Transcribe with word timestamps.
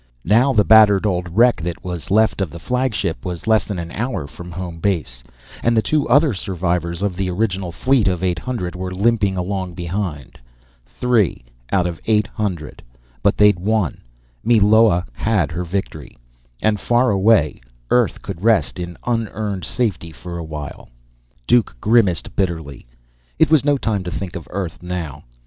Now 0.25 0.51
the 0.51 0.63
battered 0.63 1.05
old 1.05 1.29
wreck 1.37 1.61
that 1.61 1.83
was 1.83 2.09
left 2.09 2.41
of 2.41 2.49
the 2.49 2.57
flagship 2.57 3.23
was 3.23 3.45
less 3.45 3.65
than 3.65 3.77
an 3.77 3.91
hour 3.91 4.25
from 4.25 4.49
home 4.49 4.79
base, 4.79 5.23
and 5.61 5.77
the 5.77 5.81
two 5.83 6.09
other 6.09 6.33
survivors 6.33 7.03
of 7.03 7.15
the 7.15 7.29
original 7.29 7.71
fleet 7.71 8.07
of 8.07 8.23
eight 8.23 8.39
hundred 8.39 8.75
were 8.75 8.91
limping 8.95 9.37
along 9.37 9.75
behind. 9.75 10.39
Three 10.87 11.43
out 11.71 11.85
of 11.85 12.01
eight 12.07 12.25
hundred 12.25 12.81
but 13.21 13.37
they'd 13.37 13.59
won! 13.59 14.01
Meloa 14.43 15.05
had 15.13 15.51
her 15.51 15.63
victory. 15.63 16.17
And 16.63 16.79
far 16.79 17.11
away, 17.11 17.61
Earth 17.91 18.23
could 18.23 18.43
rest 18.43 18.79
in 18.79 18.97
unearned 19.05 19.63
safety 19.65 20.11
for 20.11 20.39
a 20.39 20.43
while. 20.43 20.89
Duke 21.45 21.75
grimaced 21.79 22.35
bitterly. 22.35 22.87
It 23.37 23.51
was 23.51 23.63
no 23.63 23.77
time 23.77 24.03
to 24.05 24.11
think 24.11 24.35
of 24.35 24.47
Earth 24.49 24.81
now. 24.81 25.25